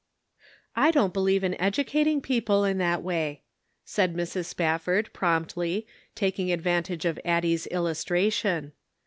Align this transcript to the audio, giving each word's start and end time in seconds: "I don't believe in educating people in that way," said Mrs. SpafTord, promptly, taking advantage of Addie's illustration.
"I 0.75 0.89
don't 0.89 1.13
believe 1.13 1.43
in 1.43 1.53
educating 1.61 2.21
people 2.21 2.63
in 2.63 2.79
that 2.79 3.03
way," 3.03 3.43
said 3.85 4.15
Mrs. 4.15 4.51
SpafTord, 4.51 5.13
promptly, 5.13 5.85
taking 6.15 6.51
advantage 6.51 7.05
of 7.05 7.19
Addie's 7.23 7.67
illustration. 7.67 8.71